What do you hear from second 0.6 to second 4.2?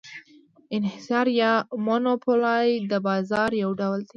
انحصار یا monopoly د بازار یو ډول دی.